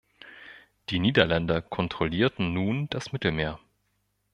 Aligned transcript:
Die 0.89 0.97
Niederländer 0.97 1.61
kontrollierten 1.61 2.53
nun 2.53 2.89
das 2.89 3.11
Mittelmeer. 3.13 3.59